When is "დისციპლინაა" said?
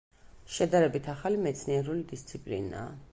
2.13-2.89